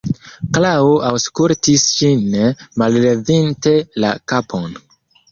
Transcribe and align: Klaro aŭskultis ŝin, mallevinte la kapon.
Klaro 0.57 0.93
aŭskultis 1.09 1.83
ŝin, 1.97 2.23
mallevinte 2.83 3.75
la 4.05 4.15
kapon. 4.33 4.73